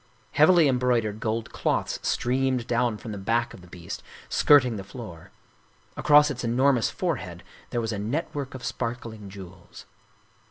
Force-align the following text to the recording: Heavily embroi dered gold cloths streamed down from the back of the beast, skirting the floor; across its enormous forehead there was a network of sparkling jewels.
Heavily 0.31 0.65
embroi 0.65 1.03
dered 1.03 1.19
gold 1.19 1.51
cloths 1.53 1.99
streamed 2.01 2.65
down 2.65 2.97
from 2.97 3.11
the 3.11 3.19
back 3.19 3.53
of 3.53 3.61
the 3.61 3.67
beast, 3.67 4.01
skirting 4.29 4.75
the 4.77 4.83
floor; 4.83 5.29
across 5.95 6.31
its 6.31 6.43
enormous 6.43 6.89
forehead 6.89 7.43
there 7.69 7.81
was 7.81 7.91
a 7.91 7.99
network 7.99 8.55
of 8.55 8.65
sparkling 8.65 9.29
jewels. 9.29 9.85